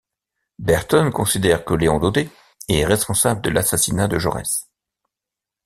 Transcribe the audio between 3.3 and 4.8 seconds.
de l'assassinat de Jaurès.